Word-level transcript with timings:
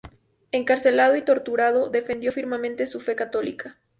Encarcelado 0.51 1.15
y 1.15 1.21
torturado, 1.21 1.89
defendió 1.91 2.31
firmemente 2.31 2.87
su 2.87 2.99
fe 3.01 3.13
católica. 3.15 3.77